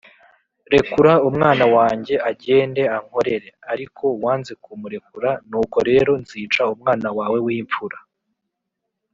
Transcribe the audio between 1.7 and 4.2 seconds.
wanjye agende ankorere, ariko